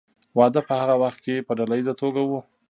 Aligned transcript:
واده 0.37 0.61
په 0.67 0.73
هغه 0.81 0.95
وخت 1.03 1.19
کې 1.25 1.45
په 1.47 1.51
ډله 1.57 1.75
ایزه 1.77 1.93
توګه 2.01 2.21
و. 2.29 2.31